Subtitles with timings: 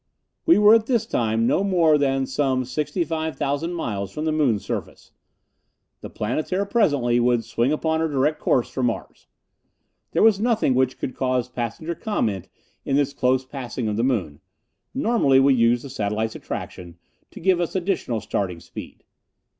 [0.47, 4.31] We were at this time no more than some sixty five thousand miles from the
[4.31, 5.11] moon's surface.
[5.99, 9.27] The Planetara presently would swing upon her direct course for Mars.
[10.13, 12.49] There was nothing which could cause passenger comment
[12.83, 14.41] in this close passing of the moon;
[14.95, 16.97] normally we used the satellite's attraction
[17.29, 19.03] to give us additional starting speed.